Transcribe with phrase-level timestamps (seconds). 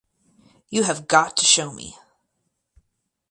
[0.71, 1.95] You have got to show me.